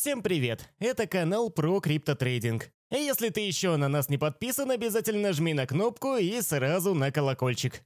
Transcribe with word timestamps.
Всем 0.00 0.22
привет! 0.22 0.66
Это 0.78 1.06
канал 1.06 1.50
про 1.50 1.78
криптотрейдинг. 1.78 2.70
Если 2.90 3.28
ты 3.28 3.42
еще 3.42 3.76
на 3.76 3.86
нас 3.86 4.08
не 4.08 4.16
подписан, 4.16 4.70
обязательно 4.70 5.34
жми 5.34 5.52
на 5.52 5.66
кнопку 5.66 6.16
и 6.16 6.40
сразу 6.40 6.94
на 6.94 7.12
колокольчик. 7.12 7.82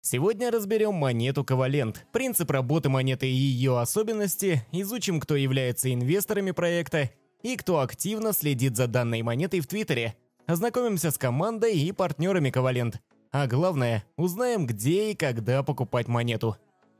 Сегодня 0.00 0.52
разберем 0.52 0.94
монету 0.94 1.42
Ковалент, 1.42 2.06
принцип 2.12 2.52
работы 2.52 2.88
монеты 2.88 3.26
и 3.26 3.34
ее 3.34 3.80
особенности, 3.80 4.64
изучим, 4.70 5.18
кто 5.18 5.34
является 5.34 5.92
инвесторами 5.92 6.52
проекта 6.52 7.10
и 7.42 7.56
кто 7.56 7.80
активно 7.80 8.32
следит 8.32 8.76
за 8.76 8.86
данной 8.86 9.22
монетой 9.22 9.58
в 9.58 9.66
Твиттере, 9.66 10.14
ознакомимся 10.46 11.10
с 11.10 11.18
командой 11.18 11.76
и 11.76 11.90
партнерами 11.90 12.50
Ковалент, 12.50 13.00
а 13.32 13.48
главное, 13.48 14.04
узнаем, 14.16 14.68
где 14.68 15.10
и 15.10 15.14
когда 15.16 15.64
покупать 15.64 16.06
монету. 16.06 16.56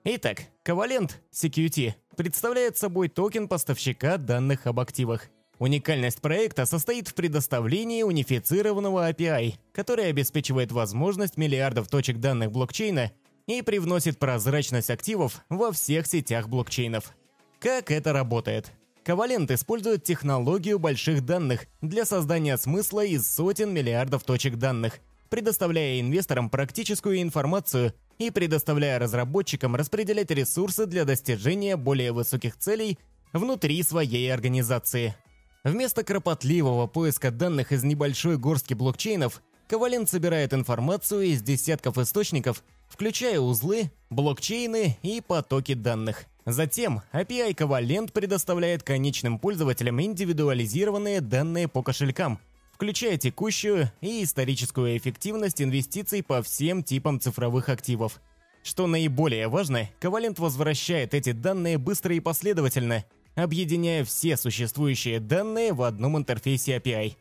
Итак, 0.08 0.44
Ковалент 0.62 1.20
CQT 1.32 1.94
представляет 2.16 2.76
собой 2.76 3.08
токен 3.08 3.48
поставщика 3.48 4.18
данных 4.18 4.68
об 4.68 4.78
активах. 4.78 5.24
Уникальность 5.58 6.20
проекта 6.20 6.64
состоит 6.64 7.08
в 7.08 7.14
предоставлении 7.14 8.04
унифицированного 8.04 9.10
API, 9.10 9.54
который 9.72 10.08
обеспечивает 10.08 10.70
возможность 10.70 11.36
миллиардов 11.36 11.88
точек 11.88 12.18
данных 12.18 12.52
блокчейна 12.52 13.10
и 13.48 13.62
привносит 13.62 14.20
прозрачность 14.20 14.90
активов 14.90 15.40
во 15.48 15.72
всех 15.72 16.06
сетях 16.06 16.48
блокчейнов. 16.48 17.12
Как 17.58 17.90
это 17.90 18.12
работает? 18.12 18.70
Ковалент 19.02 19.50
использует 19.50 20.04
технологию 20.04 20.78
больших 20.78 21.26
данных 21.26 21.66
для 21.80 22.04
создания 22.04 22.56
смысла 22.58 23.04
из 23.04 23.26
сотен 23.28 23.74
миллиардов 23.74 24.22
точек 24.22 24.54
данных, 24.54 25.00
предоставляя 25.36 26.00
инвесторам 26.00 26.48
практическую 26.48 27.20
информацию 27.20 27.92
и 28.16 28.30
предоставляя 28.30 28.98
разработчикам 28.98 29.76
распределять 29.76 30.30
ресурсы 30.30 30.86
для 30.86 31.04
достижения 31.04 31.76
более 31.76 32.12
высоких 32.12 32.56
целей 32.56 32.98
внутри 33.34 33.82
своей 33.82 34.32
организации. 34.32 35.14
Вместо 35.62 36.04
кропотливого 36.04 36.86
поиска 36.86 37.30
данных 37.30 37.70
из 37.72 37.84
небольшой 37.84 38.38
горстки 38.38 38.72
блокчейнов, 38.72 39.42
Ковалент 39.68 40.08
собирает 40.08 40.54
информацию 40.54 41.24
из 41.24 41.42
десятков 41.42 41.98
источников, 41.98 42.64
включая 42.88 43.38
узлы, 43.38 43.90
блокчейны 44.08 44.96
и 45.02 45.20
потоки 45.20 45.74
данных. 45.74 46.24
Затем 46.46 47.02
API 47.12 47.52
Ковалент 47.52 48.14
предоставляет 48.14 48.84
конечным 48.84 49.38
пользователям 49.38 50.00
индивидуализированные 50.00 51.20
данные 51.20 51.68
по 51.68 51.82
кошелькам, 51.82 52.40
включая 52.76 53.16
текущую 53.16 53.90
и 54.02 54.22
историческую 54.22 54.98
эффективность 54.98 55.62
инвестиций 55.62 56.22
по 56.22 56.42
всем 56.42 56.82
типам 56.82 57.18
цифровых 57.18 57.70
активов. 57.70 58.20
Что 58.62 58.86
наиболее 58.86 59.48
важно, 59.48 59.88
Ковалент 59.98 60.38
возвращает 60.38 61.14
эти 61.14 61.32
данные 61.32 61.78
быстро 61.78 62.14
и 62.14 62.20
последовательно, 62.20 63.06
объединяя 63.34 64.04
все 64.04 64.36
существующие 64.36 65.20
данные 65.20 65.72
в 65.72 65.80
одном 65.80 66.18
интерфейсе 66.18 66.76
API. 66.76 67.16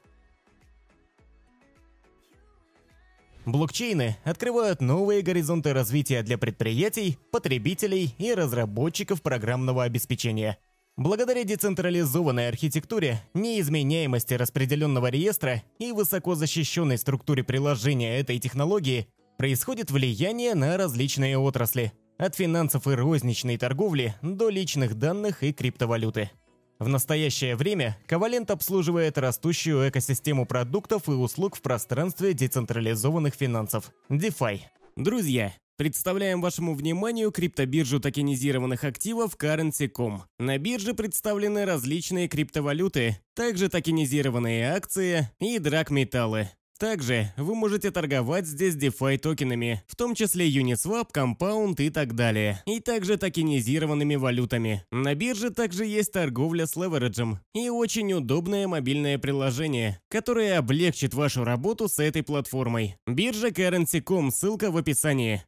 Блокчейны 3.45 4.17
открывают 4.25 4.81
новые 4.81 5.22
горизонты 5.22 5.72
развития 5.72 6.22
для 6.22 6.38
предприятий, 6.38 7.17
потребителей 7.31 8.14
и 8.17 8.34
разработчиков 8.34 9.22
программного 9.22 9.86
обеспечения. 9.86 10.58
Благодаря 10.98 11.44
децентрализованной 11.44 12.48
архитектуре, 12.48 13.22
неизменяемости 13.34 14.34
распределенного 14.34 15.08
реестра 15.08 15.62
и 15.78 15.92
высокозащищенной 15.92 16.98
структуре 16.98 17.44
приложения 17.44 18.18
этой 18.20 18.40
технологии 18.40 19.08
происходит 19.38 19.92
влияние 19.92 20.56
на 20.56 20.78
различные 20.78 21.38
отрасли– 21.38 21.92
от 22.18 22.36
финансов 22.36 22.88
и 22.88 22.92
розничной 22.92 23.58
торговли 23.58 24.16
до 24.22 24.50
личных 24.50 24.96
данных 24.96 25.44
и 25.44 25.52
криптовалюты. 25.54 26.32
В 26.80 26.88
настоящее 26.88 27.56
время 27.56 27.98
Ковалент 28.06 28.52
обслуживает 28.52 29.18
растущую 29.18 29.90
экосистему 29.90 30.46
продуктов 30.46 31.08
и 31.08 31.12
услуг 31.12 31.56
в 31.56 31.62
пространстве 31.62 32.34
децентрализованных 32.34 33.34
финансов– 33.34 33.92
DeFi. 34.09 34.62
Друзья, 34.98 35.53
представляем 35.78 36.41
вашему 36.41 36.74
вниманию 36.74 37.31
криптобиржу 37.31 38.00
токенизированных 38.00 38.84
активов 38.84 39.36
Currency.com. 39.36 40.24
На 40.40 40.58
бирже 40.58 40.94
представлены 40.94 41.66
различные 41.66 42.28
криптовалюты, 42.28 43.19
также 43.36 43.69
токенизированные 43.69 44.72
акции 44.72 45.30
и 45.40 45.59
драгметаллы. 45.59 46.50
Также 46.78 47.31
вы 47.38 47.56
можете 47.56 47.90
торговать 47.90 48.46
здесь 48.46 48.75
DeFi 48.75 49.18
токенами, 49.18 49.81
в 49.88 49.96
том 49.96 50.13
числе 50.13 50.50
Uniswap, 50.50 51.08
Compound 51.13 51.81
и 51.81 51.90
так 51.90 52.16
далее, 52.16 52.62
и 52.66 52.81
также 52.81 53.18
токенизированными 53.18 54.16
валютами. 54.16 54.84
На 54.92 55.16
бирже 55.16 55.52
также 55.52 55.86
есть 55.86 56.12
торговля 56.12 56.66
с 56.66 56.75
левериджем 56.75 57.40
и 57.53 57.69
очень 57.69 58.12
удобное 58.12 58.68
мобильное 58.68 59.18
приложение, 59.18 60.02
которое 60.09 60.57
облегчит 60.57 61.13
вашу 61.13 61.46
работу 61.46 61.88
с 61.88 61.97
этой 62.00 62.24
платформой. 62.24 62.97
Биржа 63.07 63.47
Currency.com, 63.47 64.31
ссылка 64.31 64.69
в 64.69 64.75
описании. 64.75 65.44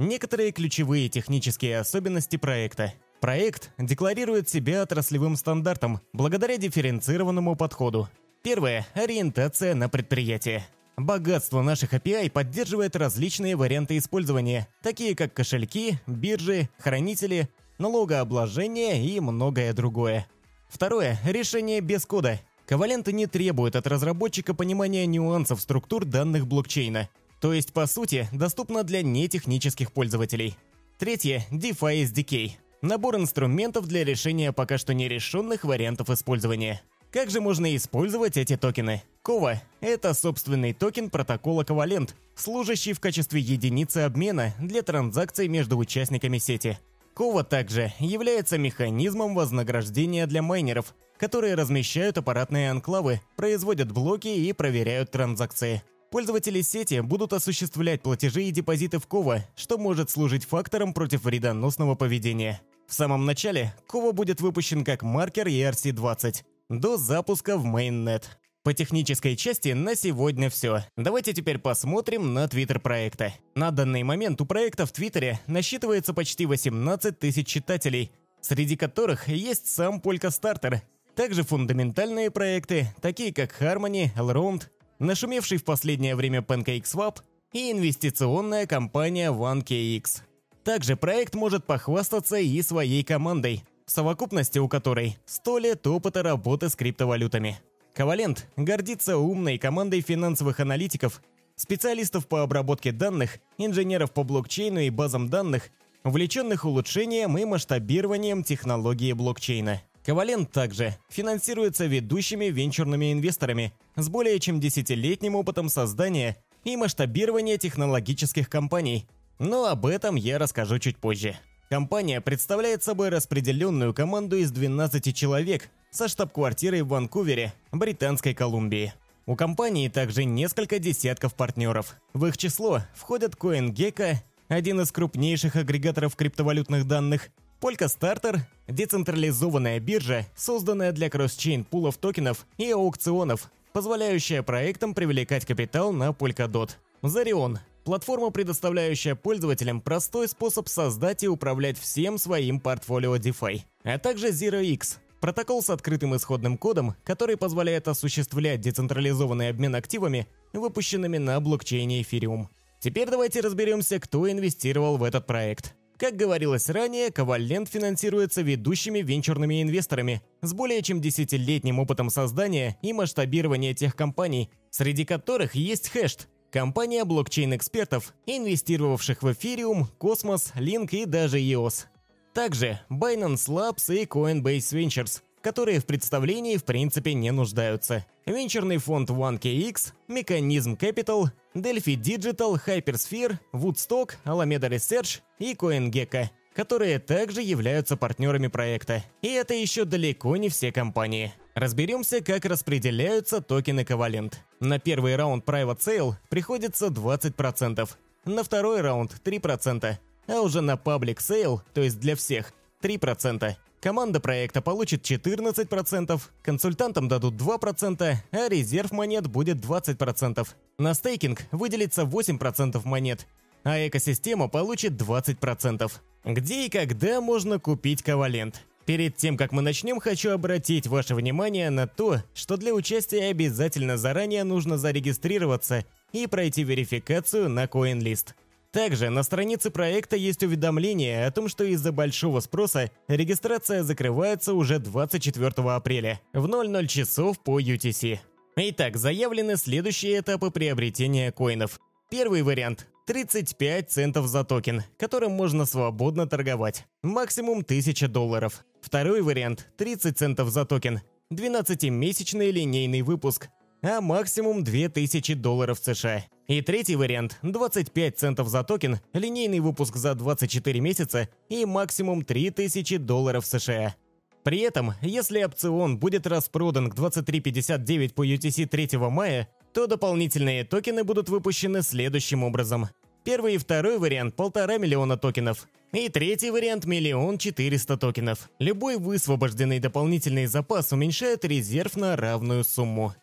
Некоторые 0.00 0.50
ключевые 0.50 1.10
технические 1.10 1.78
особенности 1.78 2.36
проекта. 2.36 2.94
Проект 3.20 3.70
декларирует 3.76 4.48
себя 4.48 4.80
отраслевым 4.80 5.36
стандартом 5.36 6.00
благодаря 6.14 6.56
дифференцированному 6.56 7.54
подходу. 7.54 8.08
Первое– 8.42 8.86
ориентация 8.94 9.74
на 9.74 9.90
предприятие. 9.90 10.64
Богатство 10.96 11.60
наших 11.60 11.92
API 11.92 12.30
поддерживает 12.30 12.96
различные 12.96 13.56
варианты 13.56 13.98
использования, 13.98 14.68
такие 14.82 15.14
как 15.14 15.34
кошельки, 15.34 15.98
биржи, 16.06 16.70
хранители, 16.78 17.50
налогообложение 17.76 19.04
и 19.04 19.20
многое 19.20 19.74
другое. 19.74 20.26
Второе– 20.70 21.20
решение 21.26 21.82
без 21.82 22.06
кода. 22.06 22.40
Коваленты 22.64 23.12
не 23.12 23.26
требуют 23.26 23.76
от 23.76 23.86
разработчика 23.86 24.54
понимания 24.54 25.04
нюансов 25.04 25.60
структур 25.60 26.06
данных 26.06 26.46
блокчейна– 26.46 27.10
то 27.40 27.52
есть, 27.52 27.72
по 27.72 27.86
сути, 27.86 28.28
доступно 28.32 28.84
для 28.84 29.02
нетехнических 29.02 29.92
пользователей. 29.92 30.56
Третье– 30.98 31.46
DeFi 31.50 32.04
SDK. 32.04 32.52
Набор 32.82 33.16
инструментов 33.16 33.86
для 33.86 34.04
решения 34.04 34.52
пока 34.52 34.78
что 34.78 34.94
нерешенных 34.94 35.64
вариантов 35.64 36.10
использования. 36.10 36.82
Как 37.10 37.30
же 37.30 37.40
можно 37.40 37.74
использовать 37.74 38.36
эти 38.36 38.56
токены? 38.56 39.02
Кова– 39.22 39.60
это 39.80 40.14
собственный 40.14 40.72
токен 40.72 41.10
протокола 41.10 41.64
Ковалент, 41.64 42.14
служащий 42.36 42.92
в 42.92 43.00
качестве 43.00 43.40
единицы 43.40 43.98
обмена 43.98 44.54
для 44.60 44.82
транзакций 44.82 45.48
между 45.48 45.76
участниками 45.76 46.38
сети. 46.38 46.78
Кова 47.14 47.42
также 47.42 47.92
является 47.98 48.58
механизмом 48.58 49.34
вознаграждения 49.34 50.26
для 50.26 50.40
майнеров, 50.40 50.94
которые 51.18 51.54
размещают 51.54 52.16
аппаратные 52.16 52.70
анклавы, 52.70 53.20
производят 53.36 53.90
блоки 53.92 54.28
и 54.28 54.52
проверяют 54.52 55.10
транзакции. 55.10 55.82
Пользователи 56.10 56.60
сети 56.60 57.00
будут 57.00 57.32
осуществлять 57.32 58.02
платежи 58.02 58.42
и 58.42 58.50
депозиты 58.50 58.98
в 58.98 59.06
Кова, 59.06 59.44
что 59.54 59.78
может 59.78 60.10
служить 60.10 60.44
фактором 60.44 60.92
против 60.92 61.22
вредоносного 61.22 61.94
поведения. 61.94 62.60
В 62.88 62.94
самом 62.94 63.26
начале 63.26 63.72
Кова 63.86 64.10
будет 64.10 64.40
выпущен 64.40 64.82
как 64.82 65.02
маркер 65.02 65.46
ERC-20 65.46 66.42
до 66.68 66.96
запуска 66.96 67.56
в 67.56 67.64
Mainnet. 67.64 68.24
По 68.64 68.74
технической 68.74 69.36
части 69.36 69.68
на 69.68 69.94
сегодня 69.94 70.50
все. 70.50 70.84
Давайте 70.96 71.32
теперь 71.32 71.58
посмотрим 71.58 72.34
на 72.34 72.48
твиттер 72.48 72.80
проекта. 72.80 73.32
На 73.54 73.70
данный 73.70 74.02
момент 74.02 74.40
у 74.40 74.46
проекта 74.46 74.86
в 74.86 74.92
твиттере 74.92 75.38
насчитывается 75.46 76.12
почти 76.12 76.44
18 76.44 77.20
тысяч 77.20 77.46
читателей, 77.46 78.10
среди 78.40 78.76
которых 78.76 79.28
есть 79.28 79.68
сам 79.68 80.00
Polka 80.00 80.28
Starter. 80.28 80.80
Также 81.14 81.44
фундаментальные 81.44 82.32
проекты, 82.32 82.92
такие 83.00 83.32
как 83.32 83.62
Harmony, 83.62 84.12
Elrond, 84.16 84.64
нашумевший 85.00 85.58
в 85.58 85.64
последнее 85.64 86.14
время 86.14 86.40
PancakeSwap 86.40 87.16
и 87.52 87.72
инвестиционная 87.72 88.66
компания 88.66 89.32
OneKX. 89.32 90.22
Также 90.62 90.94
проект 90.96 91.34
может 91.34 91.66
похвастаться 91.66 92.36
и 92.36 92.62
своей 92.62 93.02
командой, 93.02 93.64
в 93.86 93.90
совокупности 93.90 94.58
у 94.58 94.68
которой 94.68 95.16
100 95.26 95.58
лет 95.58 95.86
опыта 95.86 96.22
работы 96.22 96.68
с 96.68 96.76
криптовалютами. 96.76 97.58
Ковалент 97.94 98.46
гордится 98.56 99.18
умной 99.18 99.58
командой 99.58 100.00
финансовых 100.00 100.60
аналитиков, 100.60 101.22
специалистов 101.56 102.28
по 102.28 102.42
обработке 102.42 102.92
данных, 102.92 103.38
инженеров 103.58 104.12
по 104.12 104.22
блокчейну 104.22 104.80
и 104.80 104.90
базам 104.90 105.28
данных, 105.28 105.70
увлеченных 106.04 106.64
улучшением 106.64 107.36
и 107.36 107.44
масштабированием 107.44 108.44
технологии 108.44 109.12
блокчейна. 109.12 109.82
Ковалент 110.04 110.50
также 110.50 110.96
финансируется 111.10 111.86
ведущими 111.86 112.46
венчурными 112.46 113.12
инвесторами 113.12 113.72
с 113.96 114.08
более 114.08 114.40
чем 114.40 114.58
десятилетним 114.58 115.34
опытом 115.34 115.68
создания 115.68 116.36
и 116.64 116.76
масштабирования 116.76 117.58
технологических 117.58 118.48
компаний. 118.48 119.06
Но 119.38 119.66
об 119.66 119.86
этом 119.86 120.14
я 120.14 120.38
расскажу 120.38 120.78
чуть 120.78 120.96
позже. 120.96 121.36
Компания 121.68 122.20
представляет 122.20 122.82
собой 122.82 123.10
распределенную 123.10 123.94
команду 123.94 124.36
из 124.36 124.50
12 124.50 125.14
человек 125.14 125.68
со 125.90 126.08
штаб-квартирой 126.08 126.82
в 126.82 126.88
Ванкувере, 126.88 127.52
Британской 127.70 128.34
Колумбии. 128.34 128.94
У 129.26 129.36
компании 129.36 129.88
также 129.88 130.24
несколько 130.24 130.78
десятков 130.78 131.34
партнеров. 131.34 131.94
В 132.14 132.26
их 132.26 132.36
число 132.36 132.80
входят 132.94 133.34
CoinGecko, 133.34 134.16
один 134.48 134.80
из 134.80 134.90
крупнейших 134.90 135.56
агрегаторов 135.56 136.16
криптовалютных 136.16 136.88
данных, 136.88 137.28
Polkastarter– 137.60 138.40
децентрализованная 138.70 139.80
биржа, 139.80 140.26
созданная 140.36 140.92
для 140.92 141.10
кросс-чейн 141.10 141.64
пулов 141.64 141.96
токенов 141.96 142.46
и 142.58 142.70
аукционов, 142.70 143.50
позволяющая 143.72 144.42
проектам 144.42 144.94
привлекать 144.94 145.46
капитал 145.46 145.92
на 145.92 146.10
Polkadot. 146.10 146.70
Zarion 147.02 147.58
Платформа, 147.84 148.30
предоставляющая 148.30 149.14
пользователям 149.14 149.80
простой 149.80 150.28
способ 150.28 150.68
создать 150.68 151.24
и 151.24 151.28
управлять 151.28 151.78
всем 151.78 152.18
своим 152.18 152.60
портфолио 152.60 153.16
DeFi. 153.16 153.62
А 153.84 153.98
также 153.98 154.28
ZeroX– 154.28 154.98
протокол 155.20 155.62
с 155.62 155.70
открытым 155.70 156.14
исходным 156.14 156.58
кодом, 156.58 156.94
который 157.04 157.36
позволяет 157.36 157.88
осуществлять 157.88 158.60
децентрализованный 158.60 159.48
обмен 159.48 159.74
активами, 159.74 160.26
выпущенными 160.52 161.18
на 161.18 161.40
блокчейне 161.40 162.02
Ethereum. 162.02 162.46
Теперь 162.80 163.08
давайте 163.08 163.40
разберемся, 163.40 163.98
кто 163.98 164.30
инвестировал 164.30 164.96
в 164.96 165.02
этот 165.02 165.26
проект. 165.26 165.74
Как 166.00 166.16
говорилось 166.16 166.70
ранее, 166.70 167.10
Ковалент 167.10 167.68
финансируется 167.68 168.40
ведущими 168.40 169.00
венчурными 169.00 169.62
инвесторами 169.62 170.22
с 170.40 170.54
более 170.54 170.80
чем 170.80 171.02
десятилетним 171.02 171.78
опытом 171.78 172.08
создания 172.08 172.78
и 172.80 172.94
масштабирования 172.94 173.74
тех 173.74 173.94
компаний, 173.94 174.48
среди 174.70 175.04
которых 175.04 175.54
есть 175.54 175.90
Хэшт, 175.90 176.28
Компания 176.50 177.04
блокчейн-экспертов, 177.04 178.14
инвестировавших 178.24 179.22
в 179.22 179.26
Ethereum, 179.26 179.88
Cosmos, 180.00 180.54
Link 180.56 180.88
и 180.92 181.04
даже 181.04 181.38
EOS. 181.38 181.84
Также 182.32 182.80
Binance 182.88 183.48
Labs 183.48 183.94
и 183.94 184.06
Coinbase 184.06 184.72
Ventures, 184.72 185.20
которые 185.42 185.80
в 185.80 185.86
представлении 185.86 186.56
в 186.56 186.64
принципе 186.64 187.12
не 187.12 187.30
нуждаются. 187.30 188.06
Венчурный 188.24 188.78
фонд 188.78 189.10
1KX, 189.10 189.92
Механизм 190.08 190.74
Capital, 190.80 191.26
Delphi 191.54 191.96
Digital, 191.96 192.60
Hypersphere, 192.64 193.38
Woodstock, 193.52 194.14
Alameda 194.24 194.68
Research 194.68 195.20
и 195.38 195.54
CoinGecko, 195.54 196.28
которые 196.54 197.00
также 197.00 197.42
являются 197.42 197.96
партнерами 197.96 198.46
проекта. 198.46 199.02
И 199.20 199.28
это 199.28 199.54
еще 199.54 199.84
далеко 199.84 200.36
не 200.36 200.48
все 200.48 200.70
компании. 200.70 201.34
Разберемся, 201.54 202.22
как 202.22 202.44
распределяются 202.44 203.40
токены 203.40 203.80
Covalent. 203.80 204.34
На 204.60 204.78
первый 204.78 205.16
раунд 205.16 205.44
Private 205.44 205.78
Sale 205.78 206.14
приходится 206.28 206.86
20%, 206.86 207.88
на 208.26 208.44
второй 208.44 208.80
раунд 208.80 209.20
3%, 209.24 209.96
а 210.28 210.40
уже 210.40 210.60
на 210.60 210.74
Public 210.74 211.16
Sale, 211.16 211.60
то 211.74 211.80
есть 211.80 211.98
для 211.98 212.14
всех, 212.14 212.52
3%. 212.80 213.56
Команда 213.80 214.20
проекта 214.20 214.60
получит 214.60 215.10
14%, 215.10 216.20
консультантам 216.42 217.08
дадут 217.08 217.34
2%, 217.34 218.14
а 218.30 218.48
резерв 218.48 218.92
монет 218.92 219.26
будет 219.26 219.56
20%. 219.56 220.46
На 220.78 220.92
стейкинг 220.92 221.46
выделится 221.50 222.02
8% 222.02 222.82
монет, 222.84 223.26
а 223.64 223.86
экосистема 223.86 224.48
получит 224.48 224.92
20%. 224.92 225.90
Где 226.26 226.66
и 226.66 226.68
когда 226.68 227.22
можно 227.22 227.58
купить 227.58 228.02
Ковалент? 228.02 228.62
Перед 228.84 229.16
тем, 229.16 229.38
как 229.38 229.52
мы 229.52 229.62
начнем, 229.62 229.98
хочу 229.98 230.32
обратить 230.32 230.86
ваше 230.86 231.14
внимание 231.14 231.70
на 231.70 231.86
то, 231.86 232.22
что 232.34 232.58
для 232.58 232.74
участия 232.74 233.30
обязательно 233.30 233.96
заранее 233.96 234.44
нужно 234.44 234.76
зарегистрироваться 234.76 235.86
и 236.12 236.26
пройти 236.26 236.64
верификацию 236.64 237.48
на 237.48 237.64
CoinList. 237.64 238.34
Также 238.72 239.10
на 239.10 239.24
странице 239.24 239.70
проекта 239.70 240.14
есть 240.14 240.44
уведомление 240.44 241.26
о 241.26 241.30
том, 241.32 241.48
что 241.48 241.64
из-за 241.64 241.90
большого 241.90 242.38
спроса 242.38 242.92
регистрация 243.08 243.82
закрывается 243.82 244.54
уже 244.54 244.78
24 244.78 245.48
апреля 245.70 246.20
в 246.32 246.46
00 246.46 246.86
часов 246.86 247.40
по 247.40 247.60
UTC. 247.60 248.20
Итак, 248.56 248.96
заявлены 248.96 249.56
следующие 249.56 250.20
этапы 250.20 250.50
приобретения 250.50 251.32
коинов. 251.32 251.80
Первый 252.10 252.42
вариант 252.42 252.86
35 253.06 253.90
центов 253.90 254.28
за 254.28 254.44
токен, 254.44 254.84
которым 254.98 255.32
можно 255.32 255.64
свободно 255.64 256.28
торговать. 256.28 256.86
Максимум 257.02 257.60
1000 257.60 258.06
долларов. 258.06 258.64
Второй 258.82 259.20
вариант– 259.22 259.66
30 259.78 260.16
центов 260.16 260.50
за 260.50 260.64
токен. 260.64 261.00
12-месячный 261.32 262.52
линейный 262.52 263.02
выпуск. 263.02 263.48
А 263.82 264.02
максимум 264.02 264.62
2000 264.62 265.34
долларов 265.34 265.78
США. 265.78 266.24
И 266.48 266.60
третий 266.60 266.96
вариант– 266.96 267.38
25 267.42 268.18
центов 268.18 268.48
за 268.48 268.62
токен, 268.62 269.00
линейный 269.14 269.60
выпуск 269.60 269.96
за 269.96 270.14
24 270.14 270.80
месяца 270.80 271.30
и 271.48 271.64
максимум 271.64 272.22
3000 272.22 272.98
долларов 272.98 273.46
США. 273.46 273.94
При 274.42 274.58
этом, 274.58 274.92
если 275.00 275.42
опцион 275.42 275.98
будет 275.98 276.26
распродан 276.26 276.90
к 276.90 276.94
23.59 276.94 278.12
по 278.12 278.26
UTC 278.26 278.66
3 278.66 278.98
мая, 278.98 279.48
то 279.72 279.86
дополнительные 279.86 280.64
токены 280.64 281.02
будут 281.02 281.30
выпущены 281.30 281.80
следующим 281.82 282.44
образом. 282.44 282.88
Первый 283.24 283.54
и 283.54 283.58
второй 283.58 283.98
вариант– 283.98 284.34
полтора 284.36 284.76
миллиона 284.76 285.16
токенов. 285.16 285.68
И 285.92 286.10
третий 286.10 286.50
вариант– 286.50 286.84
миллион 286.86 287.38
четыреста 287.38 287.96
токенов. 287.96 288.50
Любой 288.58 288.98
высвобожденный 288.98 289.78
дополнительный 289.78 290.46
запас 290.46 290.92
уменьшает 290.92 291.46
резерв 291.46 291.96
на 291.96 292.16
равную 292.16 292.64
сумму. 292.64 293.14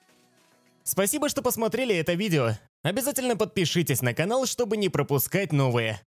Спасибо, 0.87 1.27
что 1.27 1.41
посмотрели 1.41 1.93
это 1.93 2.13
видео. 2.13 2.51
Обязательно 2.81 3.35
подпишитесь 3.35 4.01
на 4.01 4.13
канал, 4.13 4.45
чтобы 4.45 4.77
не 4.77 4.87
пропускать 4.87 5.51
новые. 5.51 6.01